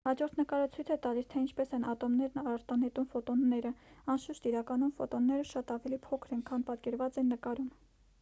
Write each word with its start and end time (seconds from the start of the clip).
հաջորդ 0.07 0.37
նկարը 0.37 0.69
ցույց 0.75 0.87
է 0.93 0.95
տալիս 1.01 1.27
թե 1.33 1.41
ինչպես 1.41 1.73
են 1.77 1.83
ատոմներն 1.91 2.49
արտանետում 2.53 3.05
ֆոտոնները 3.11 3.73
անշուշտ 4.15 4.47
իրականում 4.53 4.95
ֆոտոնները 5.01 5.45
շատ 5.51 5.75
ավելի 5.77 6.01
փոքր 6.07 6.35
են 6.39 6.43
քան 6.49 6.65
պատկերված 6.71 7.21
են 7.25 7.31
նկարում 7.35 7.71